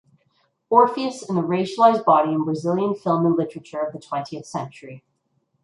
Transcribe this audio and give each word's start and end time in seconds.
Orpheus 0.71 1.21
and 1.29 1.37
the 1.37 1.43
Racialized 1.43 2.05
Body 2.05 2.31
in 2.31 2.43
Brazilian 2.43 2.95
Film 2.95 3.23
and 3.27 3.35
Literature 3.37 3.81
of 3.81 3.93
the 3.93 3.99
Twentieth 3.99 4.47
Century. 4.47 5.03